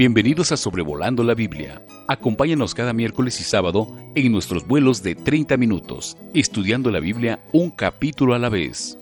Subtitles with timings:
[0.00, 1.82] Bienvenidos a Sobrevolando la Biblia.
[2.08, 7.70] Acompáñanos cada miércoles y sábado en nuestros vuelos de 30 minutos, estudiando la Biblia un
[7.70, 8.96] capítulo a la vez.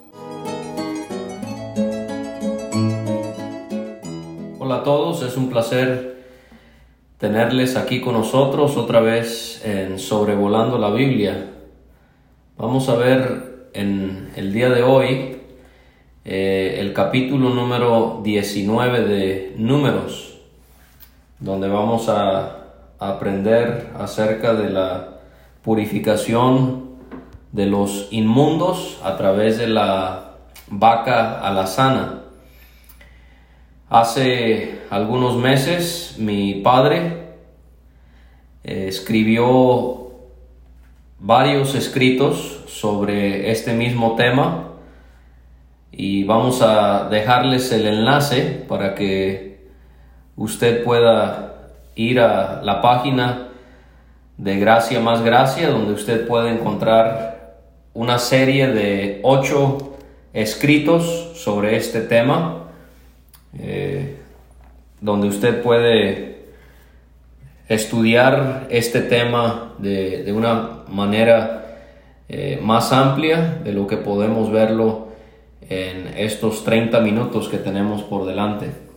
[4.59, 6.25] Hola a todos, es un placer
[7.17, 11.49] tenerles aquí con nosotros otra vez en Sobrevolando la Biblia.
[12.57, 15.37] Vamos a ver en el día de hoy
[16.25, 20.38] eh, el capítulo número 19 de Números,
[21.41, 22.55] donde vamos a,
[23.01, 25.21] aprender acerca de la
[25.63, 26.97] purificación
[27.53, 30.33] de los inmundos a través de la
[30.67, 32.23] vaca alazana.
[33.89, 37.35] Hace algunos meses mi padre
[38.65, 40.11] eh, escribió
[41.21, 44.73] varios escritos sobre este mismo tema
[45.93, 49.58] y vamos a dejarles el enlace para que
[50.39, 51.55] usted pueda
[51.97, 53.49] ir a la página
[54.37, 57.57] de Gracia más Gracia donde usted puede encontrar
[57.93, 59.97] una serie de ocho
[60.33, 62.69] escritos sobre este tema
[63.59, 64.17] eh,
[65.01, 66.47] donde usted puede
[67.69, 71.77] estudiar este tema de, una manera
[72.29, 75.09] eh, más amplia de lo que podemos verlo
[75.69, 78.88] en estos 30 minutos que tenemos por delante.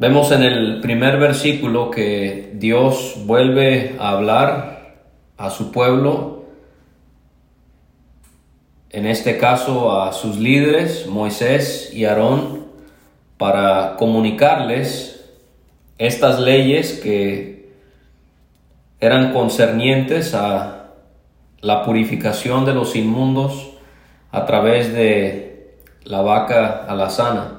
[0.00, 4.94] Vemos en el primer versículo que Dios vuelve a hablar
[5.36, 6.44] a su pueblo,
[8.90, 12.66] en este caso a sus líderes, Moisés y Aarón,
[13.38, 15.28] para comunicarles
[15.98, 17.72] estas leyes que
[19.00, 20.90] eran concernientes a
[21.60, 23.70] la purificación de los inmundos,
[24.30, 27.57] a través de la vaca alazana.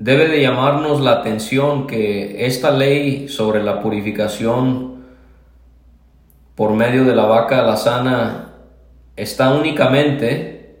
[0.00, 5.04] Debe de llamarnos la atención que esta ley sobre la purificación
[6.54, 8.54] por medio de la vaca alazana
[9.14, 10.78] está únicamente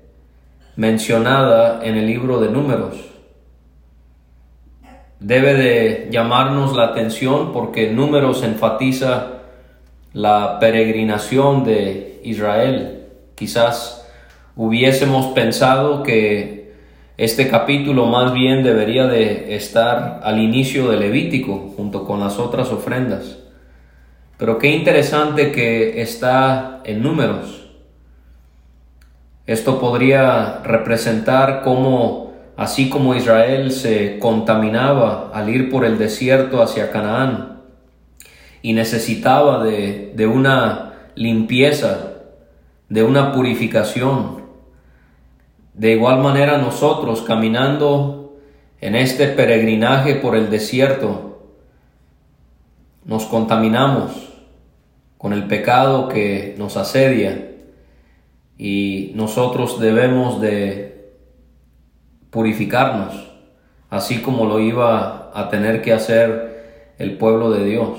[0.76, 2.96] mencionada en el libro de números.
[5.18, 9.42] Debe de llamarnos la atención porque números enfatiza
[10.14, 13.08] la peregrinación de Israel.
[13.34, 14.10] Quizás
[14.56, 16.59] hubiésemos pensado que
[17.20, 22.70] este capítulo más bien debería de estar al inicio de Levítico junto con las otras
[22.70, 23.38] ofrendas.
[24.38, 27.68] Pero qué interesante que está en números.
[29.46, 36.90] Esto podría representar cómo, así como Israel se contaminaba al ir por el desierto hacia
[36.90, 37.60] Canaán
[38.62, 42.10] y necesitaba de, de una limpieza
[42.88, 44.39] de una purificación.
[45.80, 48.36] De igual manera nosotros caminando
[48.82, 51.40] en este peregrinaje por el desierto,
[53.06, 54.12] nos contaminamos
[55.16, 57.52] con el pecado que nos asedia
[58.58, 61.14] y nosotros debemos de
[62.28, 63.14] purificarnos,
[63.88, 67.98] así como lo iba a tener que hacer el pueblo de Dios.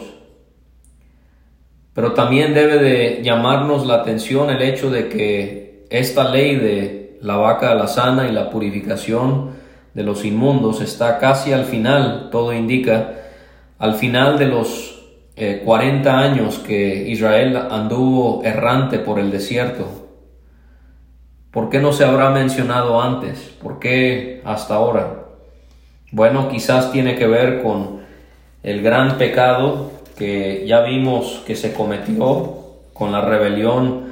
[1.95, 7.35] Pero también debe de llamarnos la atención el hecho de que esta ley de la
[7.37, 9.51] vaca alazana y la purificación
[9.93, 13.13] de los inmundos está casi al final, todo indica,
[13.77, 15.01] al final de los
[15.35, 19.87] 40 eh, años que Israel anduvo errante por el desierto.
[21.51, 23.39] ¿Por qué no se habrá mencionado antes?
[23.61, 25.25] ¿Por qué hasta ahora?
[26.11, 28.01] Bueno, quizás tiene que ver con
[28.63, 32.57] el gran pecado que ya vimos que se cometió
[32.93, 34.11] con la rebelión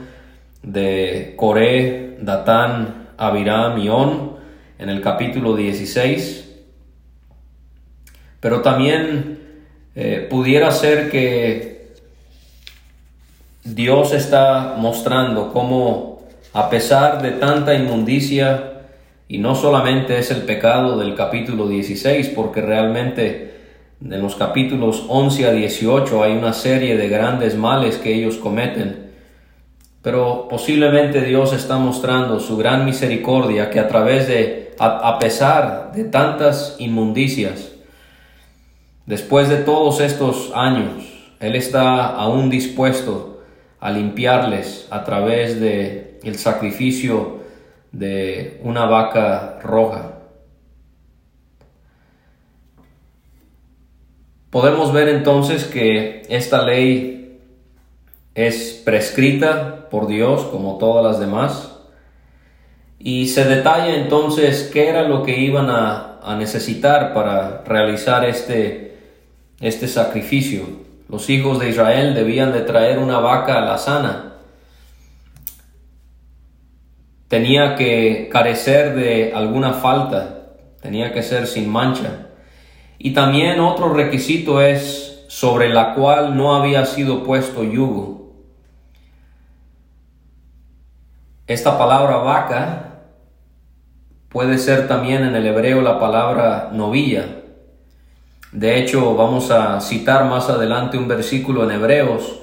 [0.64, 4.38] de Coré, Datán, Abiram y On
[4.80, 6.46] en el capítulo 16.
[8.40, 9.40] Pero también
[9.96, 11.94] eh, pudiera ser que
[13.64, 16.10] Dios está mostrando cómo
[16.54, 18.74] a pesar de tanta inmundicia,
[19.28, 23.54] y no solamente es el pecado del capítulo 16, porque realmente
[24.04, 29.09] en los capítulos 11 a 18 hay una serie de grandes males que ellos cometen.
[30.02, 36.06] Pero posiblemente Dios está mostrando su gran misericordia que a través de, a, pesar de
[36.06, 37.74] tantas inmundicias,
[39.06, 41.04] después de todos estos años,
[41.42, 43.42] Él está aún dispuesto
[43.82, 47.40] a limpiarles a través de el sacrificio
[47.92, 50.14] de una vaca roja.
[54.50, 57.40] Podemos ver entonces que esta ley
[58.34, 61.76] es prescrita por Dios como todas las demás
[63.00, 68.98] y se detalla entonces qué era lo que iban a necesitar para realizar este,
[69.62, 70.64] este sacrificio.
[71.10, 74.34] Los hijos de Israel debían de traer una vaca a la sana.
[77.28, 80.52] Tenía que carecer de alguna falta,
[80.82, 82.28] tenía que ser sin mancha.
[82.98, 88.29] Y también otro requisito es sobre la cual no había sido puesto yugo.
[91.50, 92.90] Esta palabra vaca
[94.30, 97.26] Puede ser también en el hebreo la palabra novilla.
[98.52, 102.40] De hecho, vamos a citar más adelante un versículo en Hebreos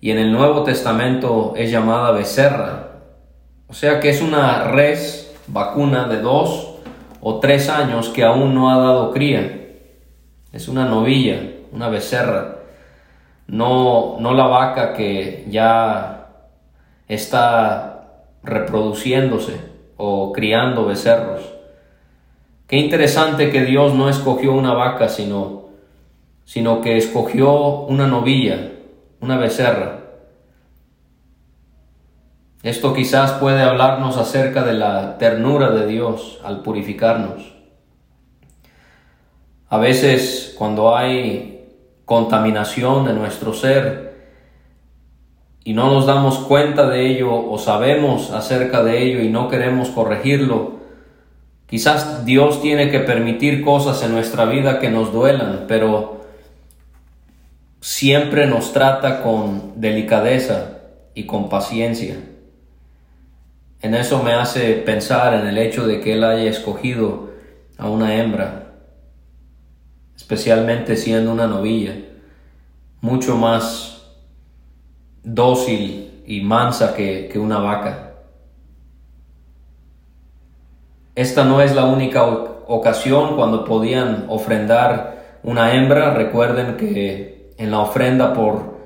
[0.00, 2.88] y en el Nuevo Testamento es llamada becerra.
[3.68, 6.76] O sea que es una res vacuna de dos
[7.20, 9.68] o tres años que aún no ha dado cría.
[10.50, 12.60] Es una novilla, una becerra.
[13.46, 16.28] No, no la vaca que ya
[17.06, 17.89] está
[18.42, 19.60] reproduciéndose
[19.96, 21.42] o criando becerros.
[22.66, 25.64] Qué interesante que Dios no escogió una vaca, sino,
[26.44, 28.72] sino que escogió una novilla,
[29.20, 29.98] una becerra.
[32.62, 37.54] Esto quizás puede hablarnos acerca de la ternura de Dios al purificarnos.
[39.68, 41.68] A veces cuando hay
[42.04, 44.09] contaminación de nuestro ser,
[45.64, 49.90] y no nos damos cuenta de ello o sabemos acerca de ello y no queremos
[49.90, 50.78] corregirlo,
[51.66, 56.24] quizás Dios tiene que permitir cosas en nuestra vida que nos duelan, pero
[57.80, 60.78] siempre nos trata con delicadeza
[61.14, 62.16] y con paciencia.
[63.82, 67.30] En eso me hace pensar en el hecho de que Él haya escogido
[67.78, 68.74] a una hembra,
[70.16, 71.94] especialmente siendo una novilla,
[73.00, 73.99] mucho más
[75.22, 78.14] dócil y mansa que, una vaca.
[81.14, 86.14] Esta no es la única ocasión cuando podían ofrendar una hembra.
[86.14, 88.78] Recuerden que en la ofrenda por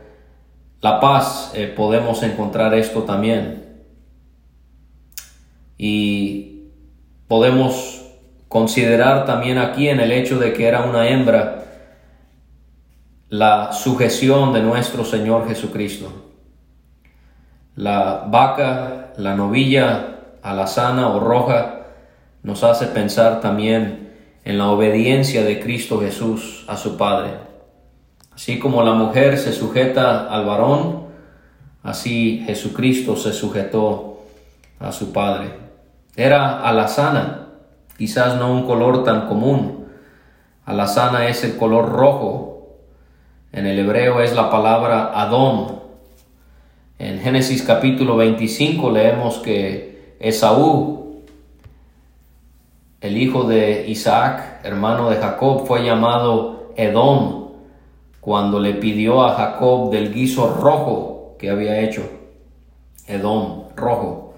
[0.80, 3.84] la paz eh, podemos encontrar esto también.
[5.76, 6.70] Y
[7.28, 8.04] podemos
[8.48, 11.64] considerar también aquí en el hecho de que era una hembra
[13.28, 16.23] la sujeción de nuestro Señor Jesucristo.
[17.76, 21.86] La vaca, la novilla alazana o roja
[22.42, 24.12] nos hace pensar también
[24.44, 27.30] en la obediencia de Cristo Jesús a su Padre.
[28.34, 31.06] Así como la mujer se sujeta al varón,
[31.82, 34.20] así Jesucristo se sujetó
[34.78, 35.50] a su Padre.
[36.16, 37.48] Era alazana,
[37.96, 39.86] quizás no un color tan común.
[40.64, 42.54] Alazana es el color rojo
[43.54, 45.83] en el hebreo es la palabra Adón.
[47.04, 51.22] En Génesis capítulo 25 leemos que Esaú,
[53.02, 57.48] el hijo de Isaac, hermano de Jacob, fue llamado Edom
[58.22, 62.08] cuando le pidió a Jacob del guiso rojo que había hecho.
[63.06, 64.32] Edom, rojo.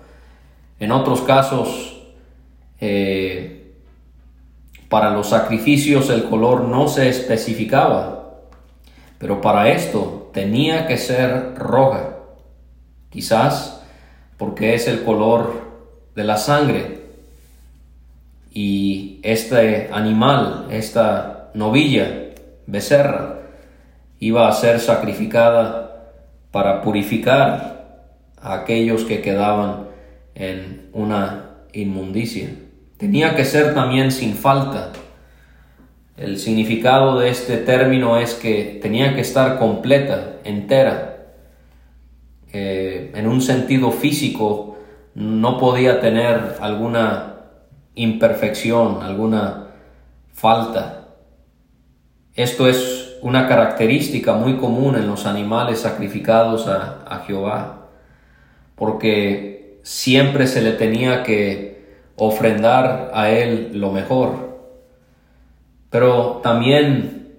[0.81, 2.03] En otros casos,
[2.81, 3.77] eh,
[4.89, 8.41] para los sacrificios el color no se especificaba,
[9.19, 12.16] pero para esto tenía que ser roja,
[13.11, 13.83] quizás
[14.37, 15.63] porque es el color
[16.15, 17.01] de la sangre.
[18.53, 22.31] Y este animal, esta novilla,
[22.67, 23.41] becerra,
[24.19, 26.13] iba a ser sacrificada
[26.51, 28.07] para purificar
[28.41, 29.89] a aquellos que quedaban
[30.35, 32.51] en una inmundicia.
[32.97, 34.93] Tenía que ser también sin falta
[36.17, 41.06] el significado de este término es que tenía que estar completa, entera.
[42.59, 44.79] Eh, en un sentido físico
[45.15, 47.35] no podía tener alguna
[47.95, 49.73] imperfección, alguna
[50.33, 51.09] falta.
[52.35, 57.89] Esto es una característica muy común en los animales sacrificados a, a Jehová,
[58.75, 61.85] porque siempre se le tenía que
[62.17, 64.63] ofrendar a Él lo mejor.
[65.91, 67.35] Pero también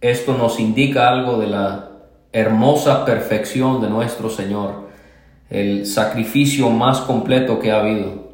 [0.00, 1.85] esto nos indica algo de la
[2.36, 4.88] hermosa perfección de nuestro Señor,
[5.48, 8.26] el sacrificio más completo que ha habido.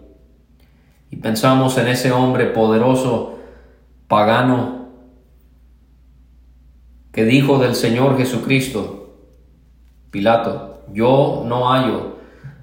[1.09, 3.39] Y pensamos en ese hombre poderoso,
[4.09, 4.89] pagano,
[7.13, 9.15] que dijo del Señor Jesucristo,
[10.11, 12.17] Pilato, yo no hallo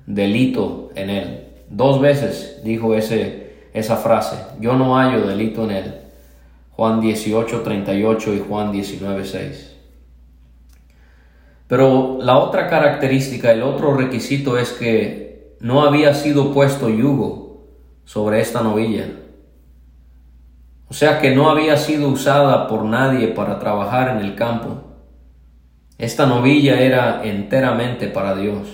[0.08, 1.48] delito en él.
[1.70, 5.96] Dos veces dijo ese, esa frase, yo no hallo delito en él.
[6.72, 9.79] Juan 18, 38 y Juan 19, 6.
[11.70, 17.68] Pero la otra característica, el otro requisito es que no había sido puesto yugo
[18.06, 19.06] sobre esta novilla.
[20.90, 24.82] o sea que no había sido usada por nadie para trabajar en el campo.
[26.00, 28.68] Esta novilla era enteramente para Dios.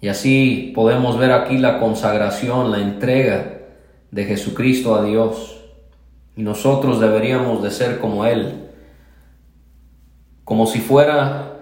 [0.00, 3.58] Y así podemos ver aquí la consagración, la entrega
[4.12, 5.64] de Jesucristo a Dios.
[6.36, 8.61] Y nosotros deberíamos de ser como Él,
[10.44, 11.60] como si fuera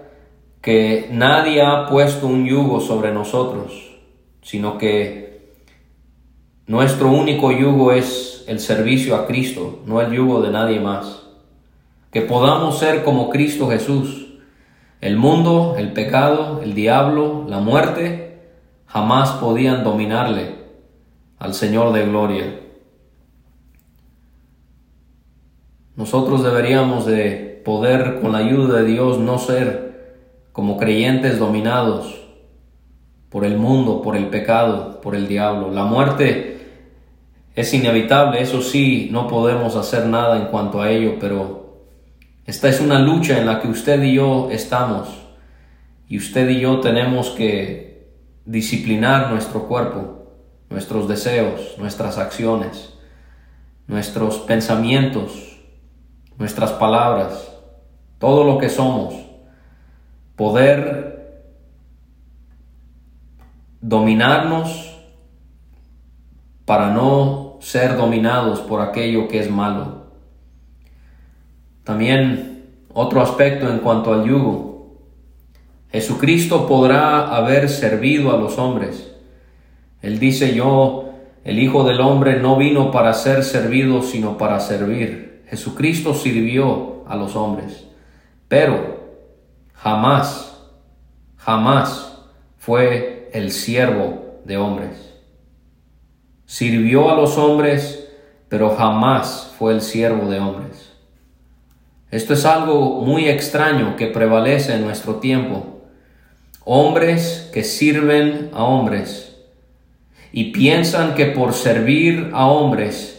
[0.61, 3.97] que nadie ha puesto un yugo sobre nosotros,
[4.41, 5.51] sino que
[6.67, 11.23] nuestro único yugo es el servicio a Cristo, no el yugo de nadie más.
[12.11, 14.27] Que podamos ser como Cristo Jesús.
[14.99, 18.39] El mundo, el pecado, el diablo, la muerte,
[18.85, 20.55] jamás podían dominarle
[21.39, 22.59] al Señor de gloria.
[25.95, 29.91] Nosotros deberíamos de poder, con la ayuda de Dios, no ser
[30.51, 32.21] como creyentes dominados
[33.29, 35.71] por el mundo, por el pecado, por el diablo.
[35.71, 36.59] La muerte
[37.55, 41.85] es inevitable, eso sí, no podemos hacer nada en cuanto a ello, pero
[42.45, 45.09] esta es una lucha en la que usted y yo estamos
[46.07, 48.09] y usted y yo tenemos que
[48.45, 50.33] disciplinar nuestro cuerpo,
[50.69, 52.93] nuestros deseos, nuestras acciones,
[53.87, 55.57] nuestros pensamientos,
[56.37, 57.50] nuestras palabras,
[58.21, 59.13] todo lo que somos,
[60.37, 61.49] poder
[63.81, 64.97] dominarnos
[66.63, 70.05] para no ser dominados por aquello que es malo.
[71.83, 75.01] También otro aspecto en cuanto al yugo.
[75.91, 79.13] Jesucristo podrá haber servido a los hombres.
[80.01, 81.09] Él dice yo,
[81.43, 87.17] el Hijo del Hombre no vino para ser servido, sino para servir Jesucristo sirvió a
[87.17, 87.85] los hombres,
[88.51, 88.99] pero
[89.71, 90.57] jamás,
[91.37, 92.17] jamás
[92.57, 95.13] fue el siervo de hombres.
[96.45, 98.09] Sirvió a los hombres,
[98.49, 100.91] pero jamás fue el siervo de hombres.
[102.09, 105.83] Esto es algo muy extraño que prevalece en nuestro tiempo.
[106.65, 109.33] Hombres que sirven a hombres
[110.33, 113.10] y piensan que por servir a hombres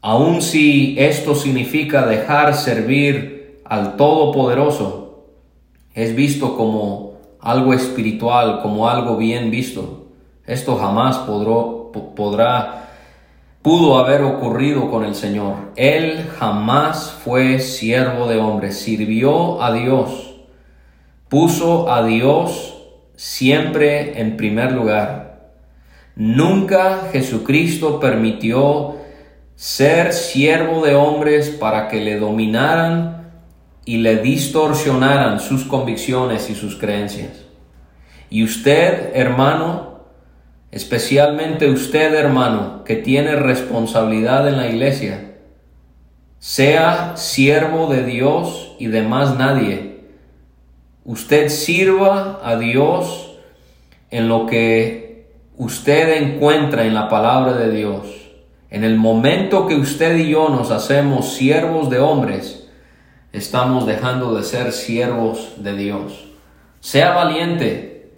[0.00, 5.24] Aun si esto significa dejar servir al Todopoderoso,
[5.94, 10.06] es visto como algo espiritual, como algo bien visto.
[10.46, 12.88] Esto jamás podrá, podrá,
[13.60, 15.72] pudo haber ocurrido con el Señor.
[15.74, 20.36] Él jamás fue siervo de hombre, sirvió a Dios,
[21.28, 22.76] puso a Dios
[23.16, 25.50] siempre en primer lugar.
[26.14, 28.96] Nunca Jesucristo permitió
[29.58, 33.32] ser siervo de hombres para que le dominaran
[33.84, 37.44] y le distorsionaran sus convicciones y sus creencias.
[38.30, 40.04] Y usted, hermano,
[40.70, 45.34] especialmente usted, hermano, que tiene responsabilidad en la iglesia,
[46.38, 50.04] sea siervo de Dios y de más nadie.
[51.04, 53.34] Usted sirva a Dios
[54.12, 58.17] en lo que usted encuentra en la palabra de Dios
[58.70, 62.68] en el momento que usted y yo nos hacemos siervos de hombres,
[63.32, 66.28] estamos dejando de ser siervos de Dios.
[66.80, 68.10] Sea valiente.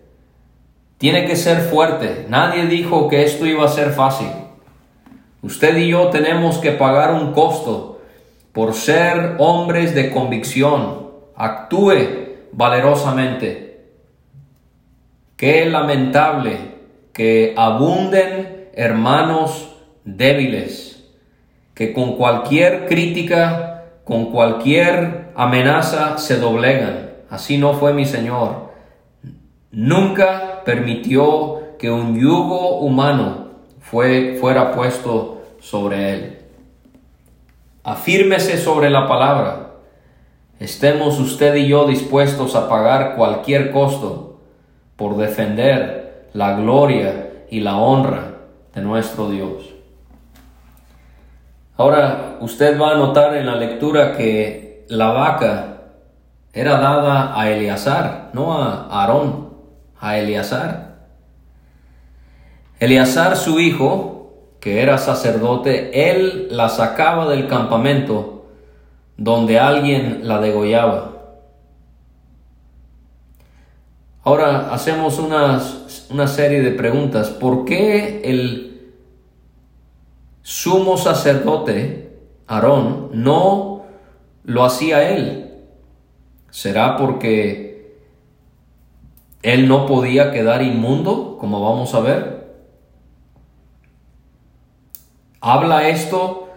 [0.98, 2.26] Tiene que ser fuerte.
[2.28, 4.28] Nadie dijo que esto iba a ser fácil.
[5.42, 8.00] Usted y yo tenemos que pagar un costo
[8.52, 11.10] por ser hombres de convicción.
[11.36, 11.94] Actúe
[12.52, 13.86] valerosamente.
[15.36, 16.58] Qué lamentable
[17.12, 19.69] que abunden hermanos
[20.16, 21.04] débiles,
[21.74, 27.10] que con cualquier crítica, con cualquier amenaza se doblegan.
[27.30, 28.70] Así no fue mi Señor.
[29.70, 33.50] Nunca permitió que un yugo humano
[33.80, 36.38] fue, fuera puesto sobre él.
[37.84, 39.70] Afírmese sobre la palabra.
[40.58, 44.40] Estemos usted y yo dispuestos a pagar cualquier costo
[44.96, 48.34] por defender la gloria y la honra
[48.74, 49.79] de nuestro Dios.
[51.80, 55.78] Ahora, usted va a notar en la lectura que la vaca
[56.52, 59.54] era dada a Eleazar, no a Aarón,
[59.98, 60.96] a Eleazar.
[62.80, 68.44] Eleazar, su hijo, que era sacerdote, él la sacaba del campamento
[69.16, 71.12] donde alguien la degollaba.
[74.22, 77.30] Ahora hacemos una serie de preguntas.
[77.30, 78.69] ¿Por qué el
[80.42, 83.84] sumo sacerdote, Aarón, no
[84.44, 85.46] lo hacía él.
[86.50, 87.70] ¿Será porque
[89.42, 92.40] él no podía quedar inmundo, como vamos a ver?
[95.40, 96.48] Habla esto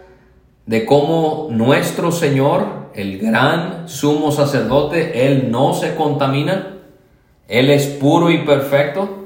[0.66, 6.80] de cómo nuestro Señor, el gran sumo sacerdote, Él no se contamina,
[7.48, 9.23] Él es puro y perfecto.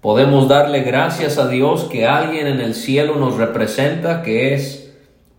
[0.00, 4.90] Podemos darle gracias a Dios que alguien en el cielo nos representa que es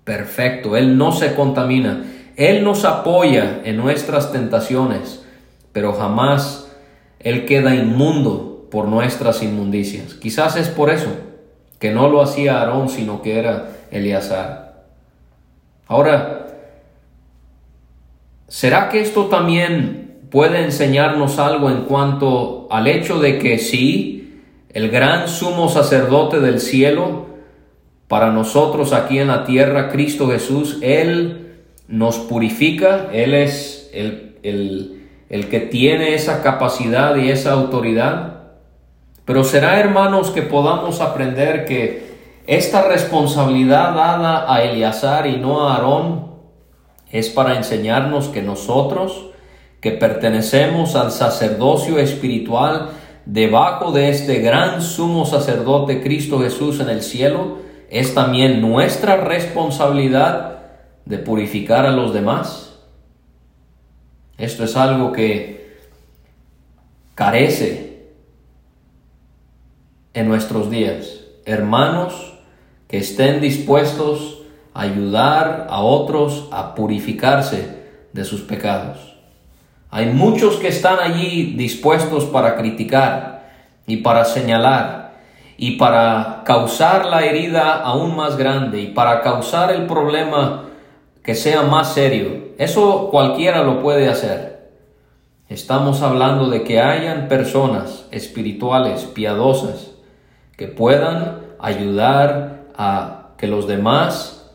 [0.04, 2.04] perfecto, Él no se contamina,
[2.36, 5.24] Él nos apoya en nuestras tentaciones,
[5.72, 6.72] pero jamás
[7.20, 10.14] Él queda inmundo por nuestras inmundicias.
[10.14, 11.10] Quizás es por eso
[11.80, 14.86] que no lo hacía Aarón, sino que era Eleazar.
[15.88, 16.48] Ahora,
[18.48, 24.21] ¿será que esto también puede enseñarnos algo en cuanto al hecho de que sí,
[24.74, 27.28] el gran sumo sacerdote del cielo,
[28.08, 35.08] para nosotros aquí en la tierra, Cristo Jesús, Él nos purifica, Él es el, el,
[35.30, 38.42] el que tiene esa capacidad y esa autoridad?
[39.26, 42.12] Pero será, hermanos, que podamos aprender que
[42.48, 46.32] esta responsabilidad dada a Eleazar y no a Aarón
[47.12, 49.28] es para enseñarnos que nosotros,
[49.80, 52.90] que pertenecemos al sacerdocio espiritual
[53.26, 57.58] debajo de este gran sumo sacerdote Cristo Jesús en el cielo,
[57.90, 60.62] es también nuestra responsabilidad
[61.06, 62.80] de purificar a los demás.
[64.38, 65.78] Esto es algo que
[67.16, 68.08] carece
[70.14, 71.22] en nuestros días.
[71.46, 72.40] Hermanos,
[72.88, 74.42] que estén dispuestos
[74.74, 77.82] a ayudar a otros a purificarse
[78.14, 79.11] de sus pecados.
[79.92, 83.52] Hay muchos que están allí dispuestos para criticar
[83.86, 85.16] y para señalar
[85.58, 90.70] y para causar la herida aún más grande y para causar el problema
[91.22, 92.54] que sea más serio.
[92.58, 94.72] Eso cualquiera lo puede hacer.
[95.50, 99.92] Estamos hablando de que hayan personas espirituales, piadosas,
[100.56, 104.50] que puedan ayudar a que los demás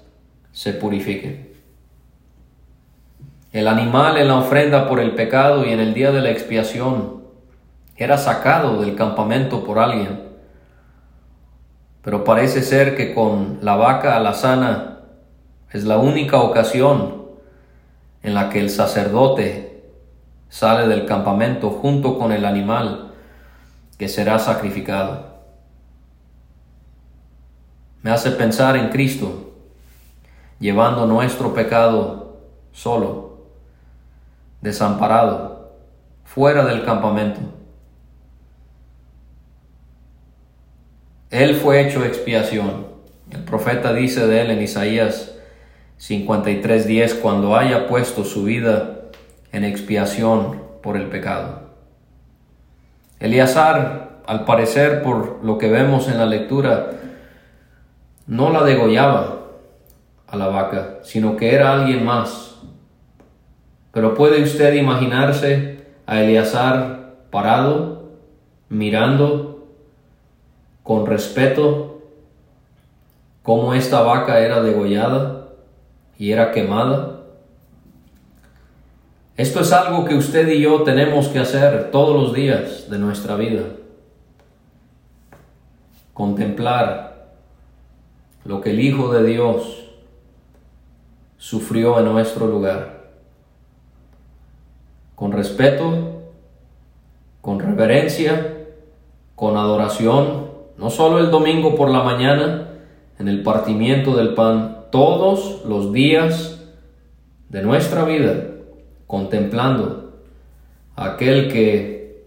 [0.52, 1.45] se purifiquen.
[3.52, 7.22] El animal en la ofrenda por el pecado y en el día de la expiación
[7.96, 10.26] era sacado del campamento por alguien.
[12.02, 14.98] Pero parece ser que con la vaca alazana
[15.72, 17.26] es la única ocasión
[18.22, 19.84] en la que el sacerdote
[20.48, 23.12] sale del campamento junto con el animal
[23.98, 25.36] que será sacrificado
[28.06, 29.50] me hace pensar en Cristo,
[30.60, 32.36] llevando nuestro pecado
[32.70, 33.25] solo,
[34.66, 35.76] desamparado,
[36.24, 37.38] fuera del campamento.
[41.30, 42.88] Él fue hecho expiación.
[43.30, 45.36] El profeta dice de él en Isaías
[45.98, 49.02] 53:10, cuando haya puesto su vida
[49.52, 51.70] en expiación por el pecado.
[53.20, 56.90] Eleazar, al parecer, por lo que vemos en la lectura,
[58.26, 59.42] no la degollaba
[60.26, 62.55] a la vaca, sino que era alguien más.
[63.96, 68.10] Pero puede usted imaginarse a Eleazar parado,
[68.68, 69.68] mirando
[70.82, 72.02] con respeto
[73.42, 75.48] cómo esta vaca era degollada
[76.18, 77.22] y era quemada.
[79.38, 83.34] Esto es algo que usted y yo tenemos que hacer todos los días de nuestra
[83.36, 83.62] vida.
[86.12, 87.28] Contemplar
[88.44, 89.88] lo que el Hijo de Dios
[91.38, 92.95] sufrió en nuestro lugar.
[95.16, 96.22] Con respeto,
[97.40, 98.54] con reverencia,
[99.34, 100.46] con adoración,
[100.78, 102.68] no solo el domingo por la mañana,
[103.18, 106.60] en el partimiento del pan, todos los días
[107.48, 108.44] de nuestra vida,
[109.06, 110.12] contemplando
[110.94, 112.26] a aquel que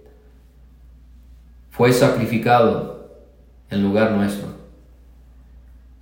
[1.69, 3.09] fue sacrificado
[3.69, 4.49] en lugar nuestro.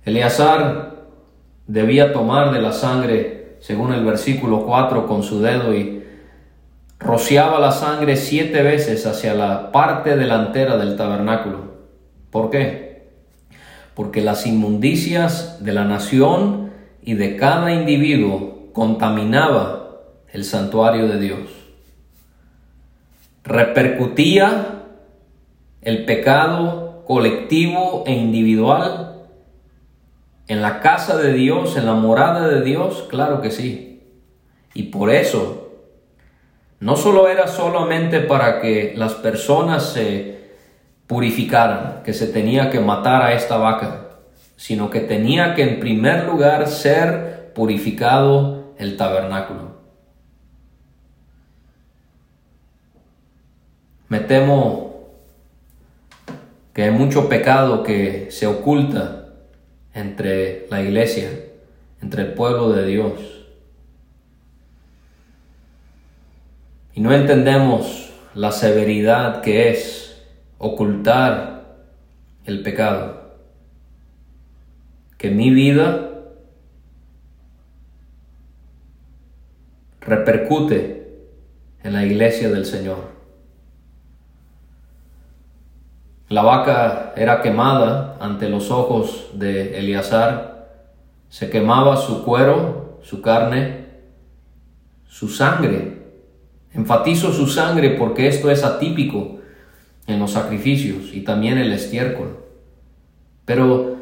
[0.04, 0.96] Eleazar
[1.66, 6.02] debía tomar de la sangre, según el versículo 4, con su dedo y
[6.98, 11.72] rociaba la sangre siete veces hacia la parte delantera del tabernáculo.
[12.30, 13.08] ¿Por qué?
[13.94, 16.70] Porque las inmundicias de la nación
[17.02, 20.00] y de cada individuo contaminaba
[20.32, 21.50] el santuario de Dios.
[23.44, 24.84] Repercutía
[25.80, 29.08] el pecado colectivo e individual
[30.48, 34.02] en la casa de Dios, en la morada de Dios, claro que sí.
[34.74, 35.57] Y por eso,
[36.80, 40.38] no solo era solamente para que las personas se
[41.06, 44.10] purificaran, que se tenía que matar a esta vaca,
[44.56, 49.78] sino que tenía que en primer lugar ser purificado el tabernáculo.
[54.08, 54.88] Me temo
[56.72, 59.26] que hay mucho pecado que se oculta
[59.94, 61.28] entre la iglesia,
[62.00, 63.37] entre el pueblo de Dios.
[66.94, 70.26] Y no entendemos la severidad que es
[70.58, 71.76] ocultar
[72.44, 73.32] el pecado.
[75.16, 76.08] Que mi vida
[80.00, 80.98] repercute
[81.82, 83.18] en la iglesia del Señor.
[86.28, 90.68] La vaca era quemada ante los ojos de Eleazar,
[91.30, 93.86] se quemaba su cuero, su carne,
[95.06, 95.97] su sangre.
[96.74, 99.38] Enfatizo su sangre porque esto es atípico
[100.06, 102.38] en los sacrificios y también el estiércol.
[103.44, 103.96] Pero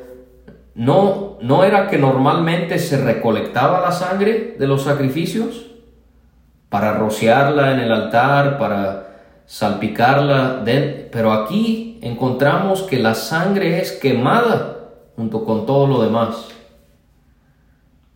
[0.74, 5.66] no, no era que normalmente se recolectaba la sangre de los sacrificios
[6.68, 9.06] para rociarla en el altar, para
[9.46, 10.64] salpicarla,
[11.12, 14.76] pero aquí encontramos que la sangre es quemada
[15.14, 16.48] junto con todo lo demás.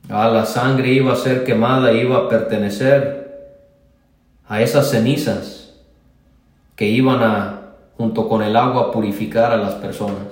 [0.09, 3.20] Ah, la sangre iba a ser quemada, iba a pertenecer
[4.51, 5.75] a esas cenizas
[6.75, 10.27] que iban a, junto con el agua, purificar a las personas.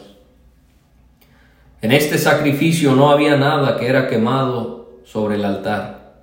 [1.81, 6.15] En este sacrificio no había nada que era quemado sobre el altar.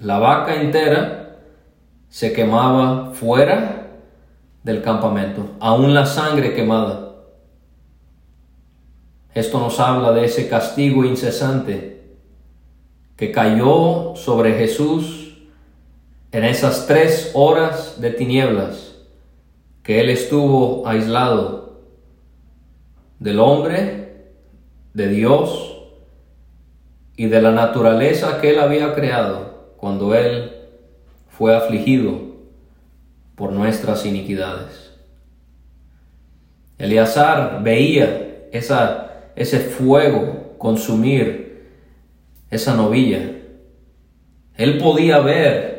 [0.00, 1.36] La vaca entera
[2.08, 3.88] se quemaba fuera
[4.64, 7.10] del campamento, aún la sangre quemada.
[9.34, 12.16] Esto nos habla de ese castigo incesante
[13.16, 15.25] que cayó sobre Jesús
[16.36, 18.94] en esas tres horas de tinieblas
[19.82, 21.80] que él estuvo aislado
[23.18, 24.26] del hombre,
[24.92, 25.78] de Dios
[27.16, 30.52] y de la naturaleza que él había creado cuando él
[31.30, 32.20] fue afligido
[33.34, 34.92] por nuestras iniquidades.
[36.76, 41.70] Eleazar veía ese fuego consumir
[42.50, 43.22] esa novilla.
[44.58, 45.75] Él podía ver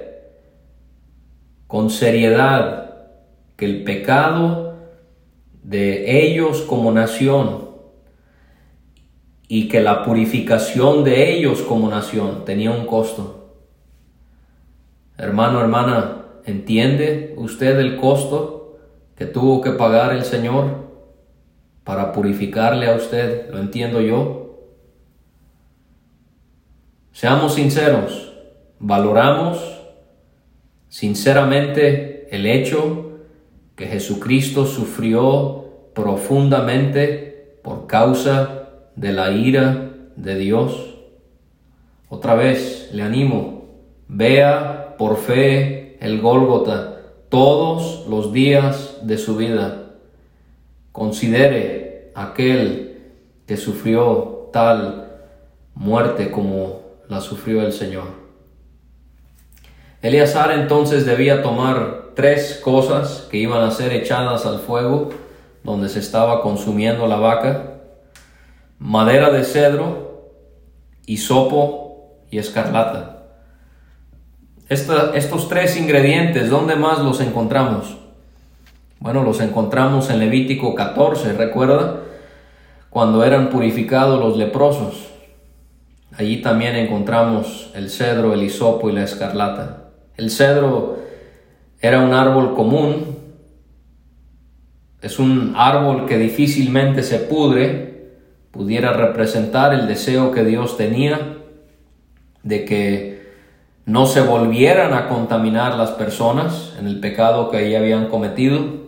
[1.68, 2.96] con seriedad
[3.58, 4.76] que el pecado
[5.64, 7.68] de ellos como nación
[9.50, 13.56] y que la purificación de ellos como nación tenía un costo.
[15.18, 18.78] Hermano, hermana, ¿entiende usted el costo
[19.16, 20.88] que tuvo que pagar el Señor
[21.84, 23.50] para purificarle a usted?
[23.52, 24.60] ¿Lo entiendo yo?
[27.12, 28.34] Seamos sinceros,
[28.80, 29.77] valoramos
[30.90, 33.20] sinceramente el hecho
[33.76, 40.96] que Jesucristo sufrió profundamente por causa de la ira de Dios.
[42.10, 43.66] Otra vez le animo,
[44.08, 49.92] vea por fe el Gólgota todos los días de su vida.
[50.92, 52.98] Considere aquel
[53.46, 55.08] que sufrió tal
[55.76, 58.27] muerte como la sufrió el Señor.
[60.02, 65.10] Eleazar entonces debía tomar tres cosas que iban a ser echadas al fuego
[65.64, 67.80] donde se estaba consumiendo la vaca,
[68.80, 70.32] madera de cedro,
[71.06, 73.18] hisopo y escarlata
[74.70, 77.98] estos tres ingredientes, ¿dónde más los encontramos?
[79.00, 82.02] Bueno, los encontramos en Levítico 14, ¿recuerda?
[82.90, 85.08] Cuando eran purificados los leprosos.
[86.18, 89.87] Allí también encontramos el cedro, el hisopo y la escarlata.
[90.18, 90.98] El cedro
[91.80, 93.18] era un árbol común,
[95.02, 98.16] es un árbol que difícilmente se pudre,
[98.52, 101.38] pudiera representar el deseo que Dios tenía
[102.42, 103.28] de que
[103.86, 108.88] no se volvieran a contaminar las personas en el pecado que ya habían cometido.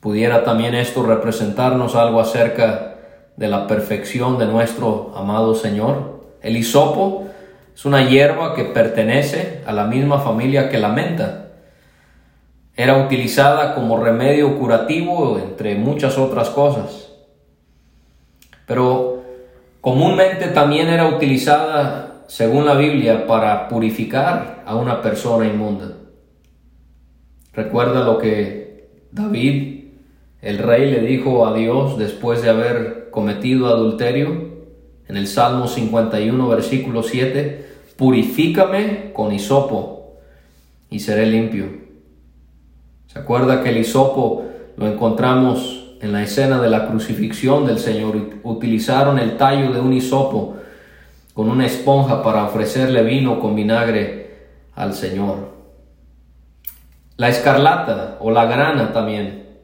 [0.00, 2.96] Pudiera también esto representarnos algo acerca
[3.36, 6.22] de la perfección de nuestro amado Señor.
[6.40, 7.28] El hisopo
[7.74, 11.48] es una hierba que pertenece a la misma familia que la menta.
[12.76, 17.12] Era utilizada como remedio curativo entre muchas otras cosas.
[18.66, 19.22] Pero
[19.80, 25.98] comúnmente también era utilizada según la Biblia, para purificar a una persona inmunda.
[27.52, 29.84] Recuerda lo que David,
[30.40, 34.51] el rey, le dijo a Dios después de haber cometido adulterio
[35.12, 37.66] en el Salmo 51, versículo 7,
[37.98, 40.14] purifícame con hisopo
[40.88, 41.66] y seré limpio.
[43.08, 44.46] ¿Se acuerda que el hisopo
[44.78, 48.16] lo encontramos en la escena de la crucifixión del Señor?
[48.42, 50.56] Utilizaron el tallo de un hisopo
[51.34, 55.52] con una esponja para ofrecerle vino con vinagre al Señor.
[57.18, 59.58] La escarlata o la grana también,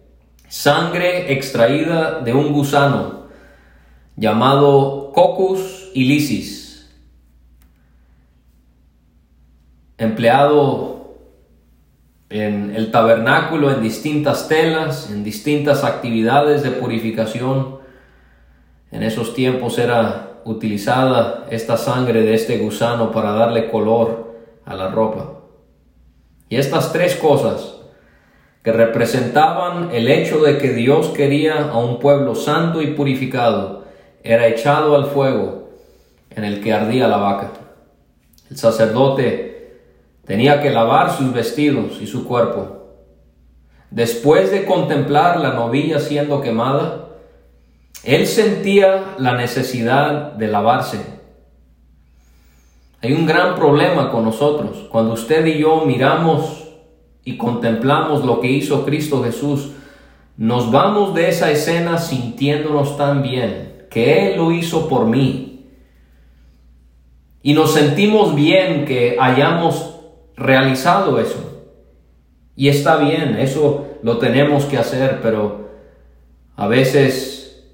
[0.46, 3.17] sangre extraída de un gusano,
[4.18, 6.90] llamado Cocus ilicis,
[9.96, 11.14] empleado
[12.28, 17.78] en el tabernáculo en distintas telas, en distintas actividades de purificación.
[18.90, 24.90] En esos tiempos era utilizada esta sangre de este gusano para darle color a la
[24.90, 25.40] ropa.
[26.48, 27.76] Y estas tres cosas
[28.62, 33.77] que representaban el hecho de que Dios quería a un pueblo santo y purificado,
[34.22, 35.70] era echado al fuego
[36.30, 37.52] en el que ardía la vaca.
[38.50, 39.80] El sacerdote
[40.26, 42.78] tenía que lavar sus vestidos y su cuerpo.
[43.90, 47.08] Después de contemplar la novilla siendo quemada,
[48.04, 51.18] él sentía la necesidad de lavarse.
[53.00, 54.86] Hay un gran problema con nosotros.
[54.90, 56.68] Cuando usted y yo miramos
[57.24, 59.70] y contemplamos lo que hizo Cristo Jesús,
[60.36, 65.66] nos vamos de esa escena sintiéndonos tan bien, que Él lo hizo por mí.
[67.42, 70.00] Y nos sentimos bien que hayamos
[70.36, 71.66] realizado eso.
[72.56, 75.68] Y está bien, eso lo tenemos que hacer, pero
[76.56, 77.64] a veces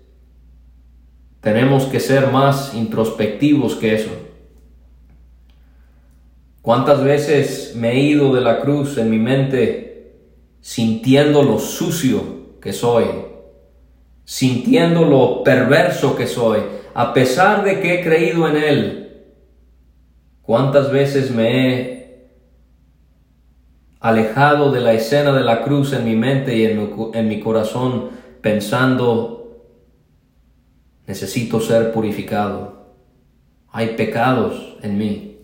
[1.40, 4.10] tenemos que ser más introspectivos que eso.
[6.62, 10.16] ¿Cuántas veces me he ido de la cruz en mi mente
[10.60, 13.04] sintiendo lo sucio que soy,
[14.24, 16.60] sintiendo lo perverso que soy,
[16.94, 19.00] a pesar de que he creído en Él?
[20.42, 22.28] ¿Cuántas veces me he
[24.00, 28.10] alejado de la escena de la cruz en mi mente y en mi, corazón
[28.42, 29.62] pensando,
[31.06, 32.94] necesito ser purificado?
[33.70, 35.38] Hay pecados en mí.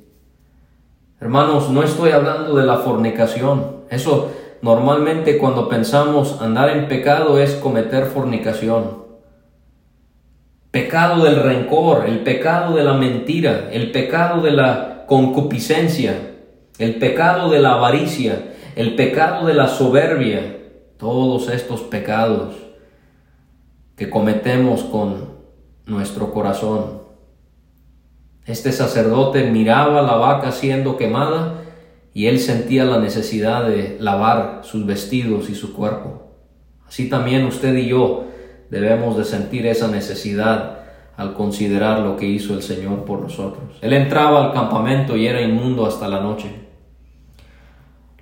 [1.21, 3.81] Hermanos, no estoy hablando de la fornicación.
[3.90, 4.31] Eso
[4.62, 9.01] normalmente cuando pensamos andar en pecado es cometer fornicación.
[10.70, 16.14] Pecado del rencor, el pecado de la mentira, el pecado de la concupiscencia,
[16.79, 20.59] el pecado de la avaricia, el pecado de la soberbia,
[20.96, 22.55] todos estos pecados
[23.96, 25.31] que cometemos con
[25.87, 27.01] nuestro corazón.
[28.46, 31.60] Este sacerdote miraba la vaca siendo quemada
[32.12, 36.33] y él sentía la necesidad de lavar sus vestidos y su cuerpo.
[36.87, 38.25] Así también usted y yo
[38.70, 40.81] debemos de sentir esa necesidad
[41.16, 43.79] al considerar lo que hizo el Señor por nosotros.
[43.81, 46.51] Él entraba al campamento y era inmundo hasta la noche.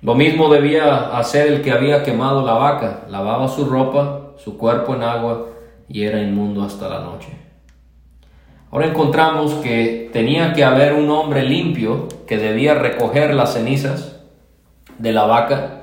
[0.01, 4.95] Lo mismo debía hacer el que había quemado la vaca, lavaba su ropa, su cuerpo
[4.95, 5.47] en agua
[5.87, 7.48] y era inmundo hasta la noche.
[8.71, 14.17] Ahora encontramos que tenía que haber un hombre limpio que debía recoger las cenizas
[14.99, 15.81] de la vaca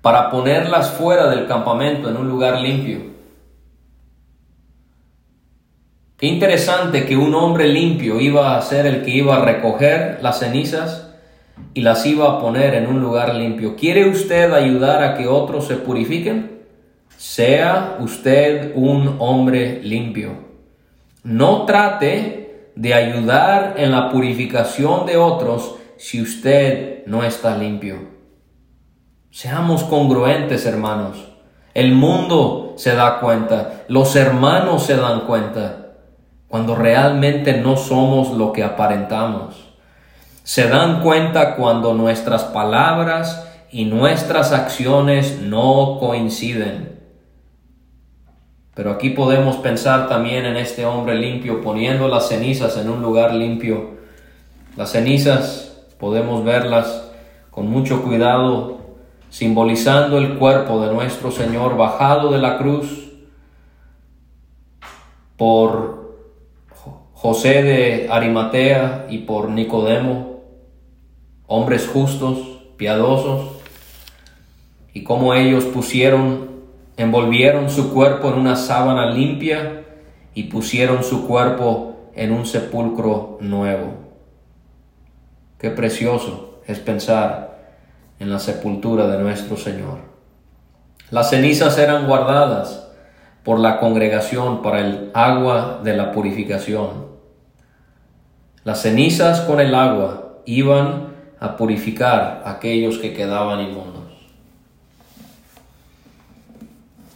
[0.00, 3.14] para ponerlas fuera del campamento en un lugar limpio.
[6.16, 10.38] Qué interesante que un hombre limpio iba a ser el que iba a recoger las
[10.38, 11.10] cenizas
[11.74, 13.74] y las iba a poner en un lugar limpio.
[13.74, 16.60] ¿Quiere usted ayudar a que otros se purifiquen?
[17.16, 20.53] Sea usted un hombre limpio.
[21.24, 28.10] No trate de ayudar en la purificación de otros si usted no está limpio.
[29.30, 31.32] Seamos congruentes, hermanos.
[31.72, 35.94] El mundo se da cuenta, los hermanos se dan cuenta,
[36.46, 39.74] cuando realmente no somos lo que aparentamos.
[40.42, 46.93] Se dan cuenta cuando nuestras palabras y nuestras acciones no coinciden.
[48.74, 53.32] Pero aquí podemos pensar también en este hombre limpio poniendo las cenizas en un lugar
[53.32, 53.90] limpio.
[54.76, 57.12] Las cenizas podemos verlas
[57.50, 58.78] con mucho cuidado,
[59.30, 63.12] simbolizando el cuerpo de nuestro Señor bajado de la cruz
[65.36, 66.16] por
[67.12, 70.40] José de Arimatea y por Nicodemo,
[71.46, 72.38] hombres justos,
[72.76, 73.50] piadosos,
[74.92, 76.53] y cómo ellos pusieron
[76.96, 79.84] envolvieron su cuerpo en una sábana limpia
[80.34, 83.94] y pusieron su cuerpo en un sepulcro nuevo.
[85.58, 87.58] Qué precioso es pensar
[88.18, 89.98] en la sepultura de nuestro Señor.
[91.10, 92.88] Las cenizas eran guardadas
[93.44, 97.06] por la congregación para el agua de la purificación.
[98.64, 103.93] Las cenizas con el agua iban a purificar aquellos que quedaban inmundos.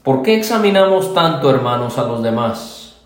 [0.08, 2.96] ¿Por qué examinamos tanto, hermanos, a los demás?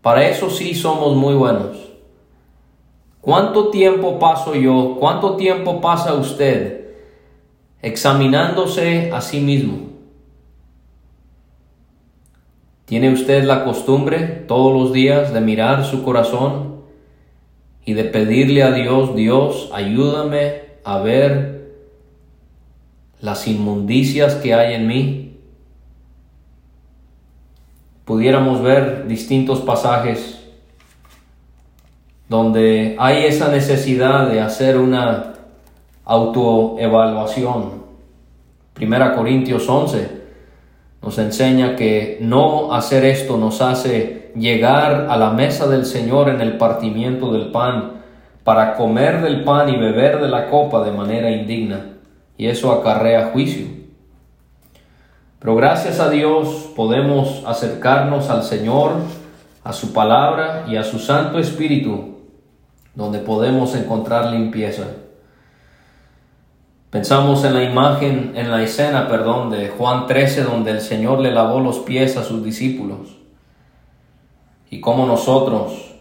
[0.00, 1.76] Para eso sí somos muy buenos.
[3.20, 4.96] ¿Cuánto tiempo paso yo?
[4.98, 6.86] ¿Cuánto tiempo pasa usted
[7.82, 9.90] examinándose a sí mismo?
[12.86, 16.76] ¿Tiene usted la costumbre todos los días de mirar su corazón
[17.84, 21.74] y de pedirle a Dios, Dios, ayúdame a ver
[23.20, 25.31] las inmundicias que hay en mí?
[28.12, 30.38] Pudiéramos ver distintos pasajes
[32.28, 35.32] donde hay esa necesidad de hacer una
[36.04, 37.84] autoevaluación.
[38.74, 40.10] Primera Corintios 11
[41.00, 46.42] nos enseña que no hacer esto nos hace llegar a la mesa del Señor en
[46.42, 47.92] el partimiento del pan
[48.44, 51.94] para comer del pan y beber de la copa de manera indigna,
[52.36, 53.81] y eso acarrea juicio.
[55.42, 58.92] Pero gracias a Dios podemos acercarnos al Señor,
[59.64, 62.18] a su palabra y a su Santo Espíritu,
[62.94, 64.84] donde podemos encontrar limpieza.
[66.90, 71.32] Pensamos en la imagen, en la escena, perdón, de Juan 13, donde el Señor le
[71.32, 73.16] lavó los pies a sus discípulos.
[74.70, 75.96] Y cómo nosotros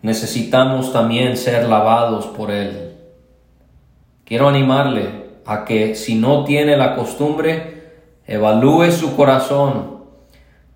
[0.00, 2.94] necesitamos también ser lavados por Él.
[4.24, 7.79] Quiero animarle a que si no tiene la costumbre,
[8.30, 10.04] evalúe su corazón,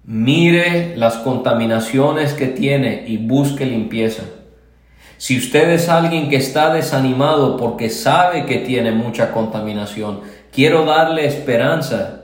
[0.02, 4.24] mire las contaminaciones que tiene y busque limpieza.
[5.18, 11.26] Si usted es alguien que está desanimado porque sabe que tiene mucha contaminación, quiero darle
[11.26, 12.22] esperanza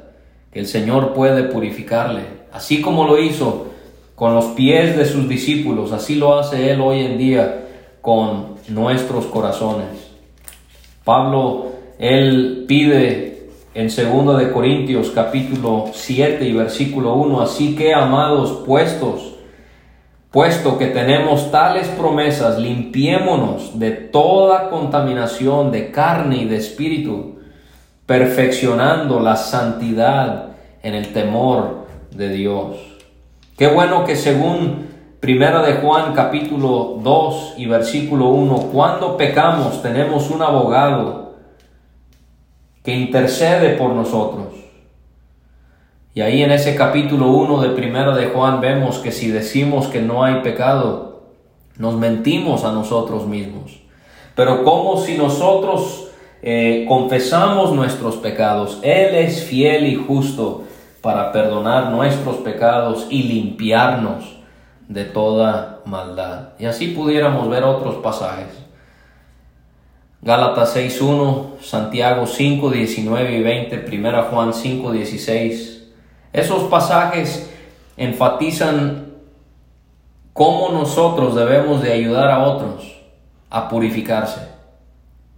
[0.52, 3.68] que el Señor puede purificarle, así como lo hizo
[4.16, 7.68] con los pies de sus discípulos, así lo hace Él hoy en día
[8.00, 10.10] con nuestros corazones.
[11.04, 11.66] Pablo,
[12.00, 13.29] Él pide
[13.74, 19.30] en 2 de Corintios capítulo 7 y versículo 1, así que amados puestos,
[20.30, 27.40] Puesto que tenemos tales promesas, limpiémonos de toda contaminación de carne y de espíritu,
[28.06, 30.50] perfeccionando la santidad
[30.84, 32.76] en el temor de Dios.
[33.58, 40.30] Qué bueno que según Primera de Juan capítulo 2 y versículo 1, cuando pecamos tenemos
[40.30, 41.19] un abogado
[42.94, 44.50] intercede por nosotros
[46.12, 50.02] y ahí en ese capítulo 1 de Primera de Juan vemos que si decimos que
[50.02, 51.22] no hay pecado,
[51.78, 53.80] nos mentimos a nosotros mismos.
[54.34, 56.08] Pero como si nosotros
[56.42, 60.64] eh, confesamos nuestros pecados, Él es fiel y justo
[61.00, 64.36] para perdonar nuestros pecados y limpiarnos
[64.88, 66.50] de toda maldad.
[66.58, 68.48] Y así pudiéramos ver otros pasajes.
[70.22, 75.88] Gálatas 6.1, Santiago 5, 19 y 20, 1 Juan 5, 16,
[76.34, 77.50] esos pasajes
[77.96, 79.14] enfatizan
[80.34, 83.00] cómo nosotros debemos de ayudar a otros
[83.48, 84.40] a purificarse.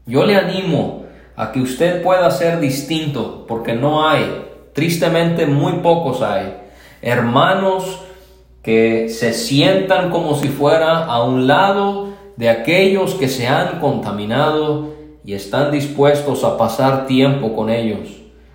[0.04, 1.04] Yo le animo
[1.36, 6.56] a que usted pueda ser distinto, porque no hay, tristemente muy pocos hay,
[7.00, 8.00] hermanos
[8.62, 14.94] que se sientan como si fuera a un lado de aquellos que se han contaminado
[15.24, 18.08] y están dispuestos a pasar tiempo con ellos,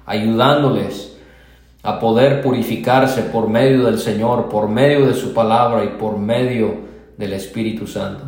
[0.06, 1.18] ayudándoles
[1.84, 6.76] a poder purificarse por medio del Señor, por medio de su palabra y por medio
[7.18, 8.26] del Espíritu Santo.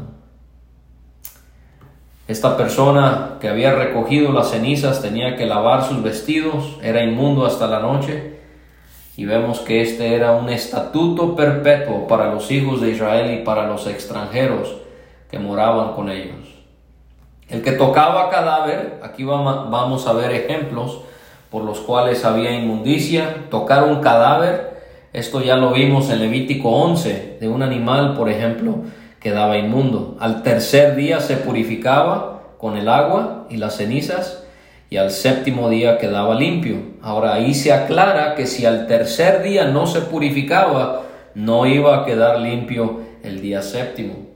[2.28, 7.68] Esta persona que había recogido las cenizas tenía que lavar sus vestidos, era inmundo hasta
[7.68, 8.38] la noche,
[9.18, 13.68] y vemos que este era un estatuto perpetuo para los hijos de Israel y para
[13.68, 14.79] los extranjeros
[15.30, 16.36] que moraban con ellos.
[17.48, 21.02] El que tocaba cadáver, aquí vamos a ver ejemplos,
[21.50, 24.78] por los cuales había inmundicia, tocar un cadáver,
[25.14, 28.84] esto ya lo vimos en Levítico 11, de un animal, por ejemplo,
[29.20, 30.16] que daba inmundo.
[30.20, 34.44] Al tercer día se purificaba con el agua y las cenizas,
[34.92, 36.78] y al séptimo día quedaba limpio.
[37.02, 41.02] Ahora ahí se aclara que si al tercer día no se purificaba,
[41.34, 44.29] no iba a quedar limpio el día séptimo.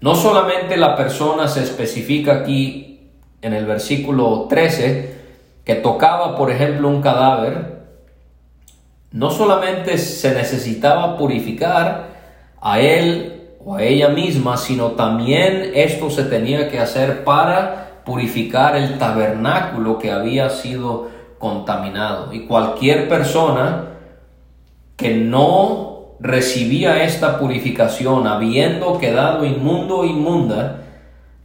[0.00, 3.10] No solamente la persona se especifica aquí
[3.42, 5.20] en el versículo 13,
[5.64, 7.80] que tocaba, por ejemplo, un cadáver,
[9.12, 12.08] no solamente se necesitaba purificar
[12.60, 18.76] a él o a ella misma, sino también esto se tenía que hacer para purificar
[18.76, 22.32] el tabernáculo que había sido contaminado.
[22.32, 23.84] Y cualquier persona
[24.96, 30.82] que no recibía esta purificación, habiendo quedado inmundo inmunda,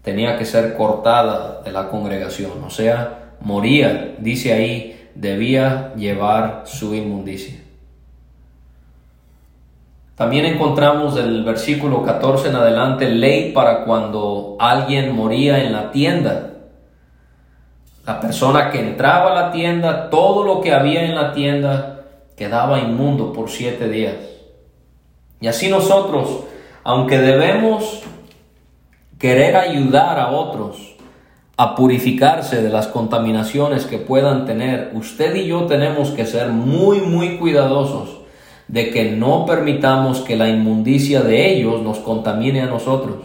[0.01, 6.93] tenía que ser cortada de la congregación, o sea, moría, dice ahí, debía llevar su
[6.93, 7.61] inmundicia.
[10.15, 16.51] También encontramos del versículo 14 en adelante ley para cuando alguien moría en la tienda.
[18.05, 22.03] La persona que entraba a la tienda, todo lo que había en la tienda
[22.37, 24.34] quedaba inmundo por siete días.
[25.41, 26.43] Y así nosotros,
[26.83, 28.01] aunque debemos
[29.19, 30.95] querer ayudar a otros
[31.57, 36.99] a purificarse de las contaminaciones que puedan tener, usted y yo tenemos que ser muy,
[36.99, 38.17] muy cuidadosos
[38.67, 43.17] de que no permitamos que la inmundicia de ellos nos contamine a nosotros.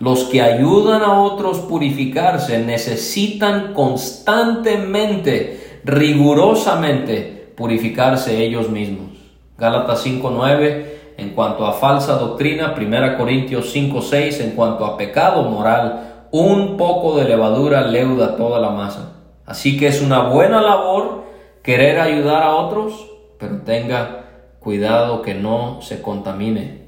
[0.00, 9.12] Los que ayudan a otros purificarse necesitan constantemente, rigurosamente, purificarse ellos mismos.
[9.56, 16.26] Gálatas 5.9 en cuanto a falsa doctrina, 1 Corintios 5.6 en cuanto a pecado moral,
[16.30, 19.12] un poco de levadura leuda toda la masa.
[19.46, 21.24] Así que es una buena labor
[21.62, 24.24] querer ayudar a otros, pero tenga
[24.60, 26.86] cuidado que no se contamine.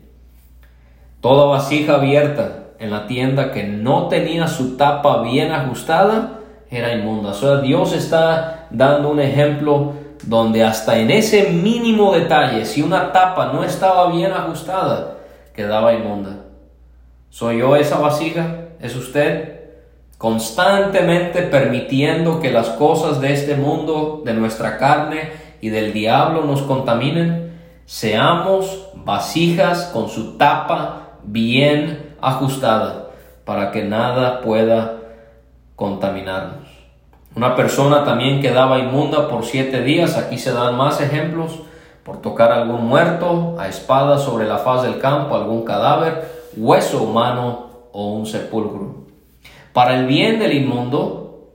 [1.21, 7.31] Toda vasija abierta en la tienda que no tenía su tapa bien ajustada era inmunda.
[7.31, 13.13] O sea, Dios está dando un ejemplo donde hasta en ese mínimo detalle, si una
[13.13, 15.19] tapa no estaba bien ajustada,
[15.55, 16.45] quedaba inmunda.
[17.31, 18.69] ¿Soy yo esa vasija?
[18.81, 19.59] ¿Es usted?
[20.17, 26.63] Constantemente permitiendo que las cosas de este mundo, de nuestra carne y del diablo nos
[26.63, 27.49] contaminen
[27.85, 33.11] seamos vasijas con su tapa bien ajustada
[33.45, 34.99] para que nada pueda
[35.75, 36.78] contaminarnos.
[37.39, 41.61] Una persona también quedaba inmunda por siete días, aquí se dan más ejemplos,
[42.03, 47.67] por tocar algún muerto, a espada sobre la faz del campo, algún cadáver, hueso humano
[47.93, 49.05] o un sepulcro.
[49.73, 51.53] Para el bien del inmundo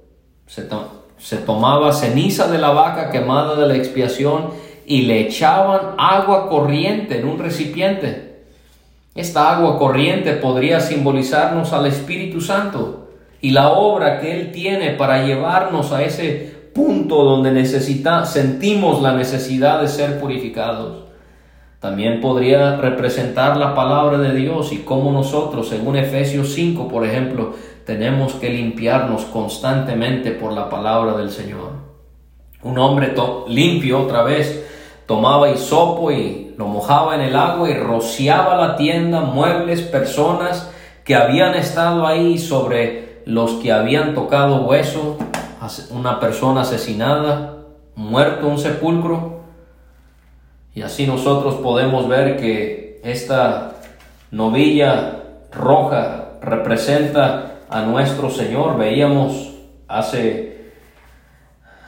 [0.47, 0.69] se,
[1.17, 4.51] se tomaba ceniza de la vaca quemada de la expiación
[4.85, 8.45] y le echaban agua corriente en un recipiente.
[9.15, 13.02] Esta agua corriente podría simbolizarnos al Espíritu Santo
[13.43, 19.11] y la obra que Él tiene para llevarnos a ese punto donde necesita, sentimos la
[19.11, 21.03] necesidad de ser purificados.
[21.81, 27.51] También podría representar la palabra de Dios y cómo nosotros, según Efesios 5, por ejemplo,
[27.85, 31.71] tenemos que limpiarnos constantemente por la palabra del Señor.
[32.63, 33.13] Un hombre
[33.49, 34.65] limpio otra vez
[35.05, 40.71] tomaba hisopo y lo mojaba en el agua y rociaba la tienda, muebles, personas
[41.03, 45.17] que habían estado ahí sobre los que habían tocado hueso,
[45.91, 47.57] una persona asesinada,
[47.95, 49.41] muerto un sepulcro.
[50.75, 53.75] Y así nosotros podemos ver que esta
[54.31, 58.77] novilla roja representa a nuestro Señor.
[58.77, 59.53] Veíamos
[59.87, 60.71] hace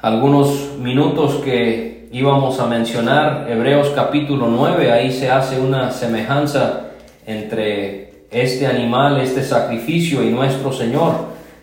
[0.01, 6.91] algunos minutos que íbamos a mencionar Hebreos capítulo 9, ahí se hace una semejanza
[7.25, 8.04] entre
[8.35, 11.13] este animal, este sacrificio y nuestro Señor.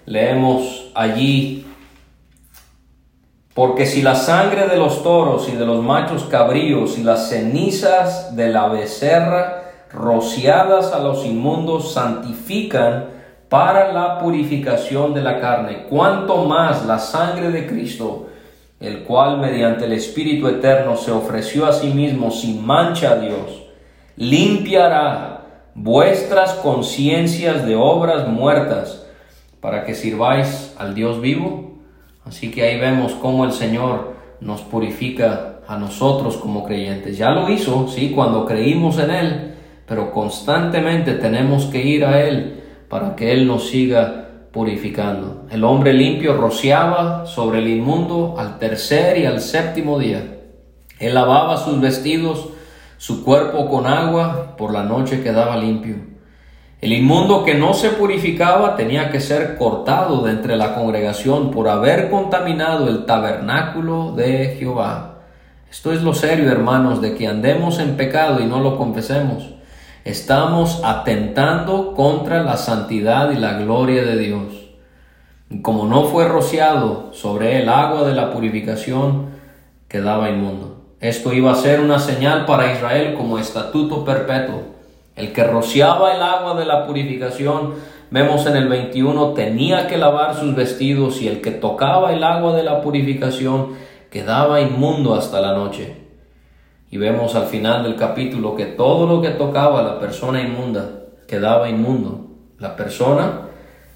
[0.07, 1.66] Leemos allí,
[3.53, 8.35] porque si la sangre de los toros y de los machos cabríos y las cenizas
[8.35, 13.05] de la becerra rociadas a los inmundos santifican
[13.51, 18.29] para la purificación de la carne, cuanto más la sangre de Cristo,
[18.81, 23.62] el cual mediante el Espíritu Eterno se ofreció a sí mismo sin mancha a Dios,
[24.16, 25.41] limpiará
[25.75, 29.07] vuestras conciencias de obras muertas
[29.61, 31.73] para que sirváis al Dios vivo.
[32.25, 37.16] Así que ahí vemos cómo el Señor nos purifica a nosotros como creyentes.
[37.16, 39.55] Ya lo hizo, sí, cuando creímos en Él,
[39.87, 45.47] pero constantemente tenemos que ir a Él para que Él nos siga purificando.
[45.51, 50.41] El hombre limpio rociaba sobre el inmundo al tercer y al séptimo día.
[50.99, 52.51] Él lavaba sus vestidos,
[53.03, 55.96] su cuerpo con agua, por la noche quedaba limpio.
[56.80, 61.68] El inmundo que no se purificaba tenía que ser cortado de entre la congregación por
[61.68, 65.16] haber contaminado el tabernáculo de Jehová.
[65.68, 69.50] Esto es lo serio, hermanos, de que andemos en pecado y no lo confesemos.
[70.05, 74.70] Estamos atentando contra la santidad y la gloria de Dios.
[75.50, 79.30] Y como no fue rociado sobre el agua de la purificación,
[79.88, 80.82] quedaba inmundo.
[81.03, 84.62] Esto iba a ser una señal para Israel como estatuto perpetuo.
[85.16, 87.74] El que rociaba el agua de la purificación,
[88.12, 92.55] vemos en el 21, tenía que lavar sus vestidos y el que tocaba el agua
[92.55, 93.70] de la purificación
[94.12, 95.96] quedaba inmundo hasta la noche.
[96.88, 100.88] Y vemos al final del capítulo que todo lo que tocaba la persona inmunda
[101.26, 102.28] quedaba inmundo.
[102.61, 103.48] La persona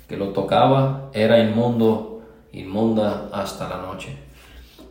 [0.09, 4.26] que lo tocaba era inmundo, inmunda hasta la noche.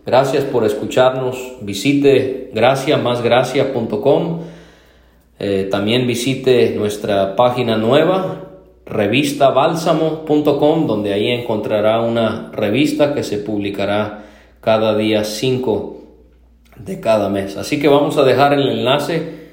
[0.06, 1.53] Gracias por escucharnos.
[1.62, 4.41] Visite graciamasgracia.com.
[5.39, 8.43] Eh, también visite nuestra página nueva,
[8.86, 14.26] revistabálsamo.com, donde ahí encontrará una revista que se publicará
[14.62, 15.97] cada día 5
[16.78, 17.58] de cada mes.
[17.58, 19.45] Así que vamos a dejar el enlace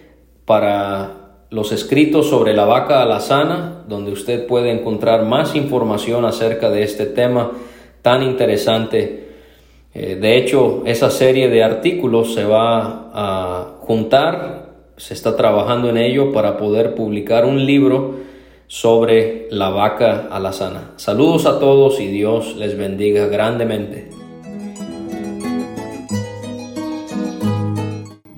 [0.44, 1.12] para
[1.50, 7.06] los escritos sobre la vaca alazana, donde usted puede encontrar más información acerca de este
[7.06, 7.52] tema
[8.02, 9.31] tan interesante.
[9.94, 15.98] Eh, de hecho, esa serie de artículos se va a juntar, se está trabajando en
[15.98, 18.16] ello para poder publicar un libro
[18.66, 20.92] sobre la vaca alazana.
[20.96, 24.08] Saludos a todos y Dios les bendiga grandemente.